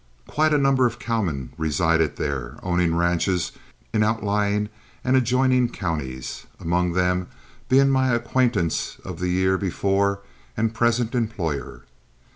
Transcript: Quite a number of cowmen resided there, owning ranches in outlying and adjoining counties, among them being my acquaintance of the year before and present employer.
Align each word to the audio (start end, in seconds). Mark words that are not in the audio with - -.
Quite 0.25 0.51
a 0.51 0.57
number 0.57 0.87
of 0.87 0.97
cowmen 0.97 1.53
resided 1.59 2.15
there, 2.15 2.57
owning 2.63 2.95
ranches 2.95 3.51
in 3.93 4.01
outlying 4.01 4.69
and 5.03 5.15
adjoining 5.15 5.69
counties, 5.69 6.47
among 6.59 6.93
them 6.93 7.27
being 7.69 7.91
my 7.91 8.09
acquaintance 8.11 8.97
of 9.05 9.19
the 9.19 9.29
year 9.29 9.59
before 9.59 10.21
and 10.57 10.73
present 10.73 11.13
employer. 11.13 11.83